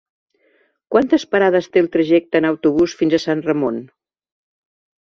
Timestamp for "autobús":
2.53-2.97